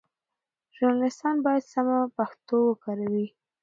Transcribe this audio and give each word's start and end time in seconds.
ژورنالیستان 0.75 1.35
باید 1.45 1.63
سمه 1.73 1.97
پښتو 2.15 2.55
وکاروي. 2.67 3.27